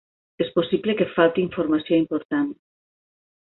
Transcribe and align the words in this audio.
És 0.45 0.47
possible 0.53 0.95
que 1.01 1.07
falti 1.17 1.43
informació 1.49 2.01
important. 2.05 2.49